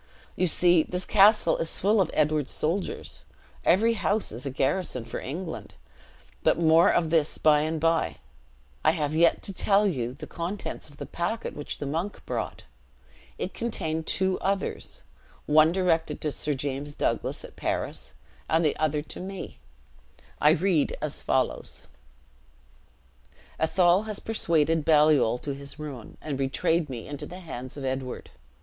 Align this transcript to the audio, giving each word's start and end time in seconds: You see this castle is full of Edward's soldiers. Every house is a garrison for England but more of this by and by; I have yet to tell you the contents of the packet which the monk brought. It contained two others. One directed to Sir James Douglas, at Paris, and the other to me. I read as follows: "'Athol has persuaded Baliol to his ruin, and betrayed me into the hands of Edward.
You 0.35 0.47
see 0.47 0.81
this 0.81 1.05
castle 1.05 1.57
is 1.59 1.79
full 1.79 2.01
of 2.01 2.09
Edward's 2.15 2.49
soldiers. 2.49 3.23
Every 3.63 3.93
house 3.93 4.31
is 4.31 4.47
a 4.47 4.49
garrison 4.49 5.05
for 5.05 5.19
England 5.19 5.75
but 6.41 6.57
more 6.57 6.89
of 6.91 7.11
this 7.11 7.37
by 7.37 7.59
and 7.61 7.79
by; 7.79 8.15
I 8.83 8.93
have 8.97 9.13
yet 9.13 9.43
to 9.43 9.53
tell 9.53 9.85
you 9.85 10.11
the 10.15 10.25
contents 10.25 10.89
of 10.89 10.97
the 10.97 11.05
packet 11.05 11.55
which 11.55 11.77
the 11.77 11.85
monk 11.85 12.25
brought. 12.25 12.63
It 13.37 13.53
contained 13.53 14.07
two 14.07 14.39
others. 14.39 15.03
One 15.45 15.71
directed 15.71 16.19
to 16.21 16.31
Sir 16.31 16.55
James 16.55 16.95
Douglas, 16.95 17.43
at 17.45 17.55
Paris, 17.55 18.15
and 18.49 18.65
the 18.65 18.75
other 18.77 19.03
to 19.03 19.19
me. 19.19 19.59
I 20.39 20.49
read 20.49 20.97
as 20.99 21.21
follows: 21.21 21.85
"'Athol 23.59 24.05
has 24.07 24.19
persuaded 24.19 24.83
Baliol 24.83 25.37
to 25.43 25.53
his 25.53 25.77
ruin, 25.77 26.17
and 26.23 26.39
betrayed 26.39 26.89
me 26.89 27.07
into 27.07 27.27
the 27.27 27.41
hands 27.41 27.77
of 27.77 27.85
Edward. 27.85 28.31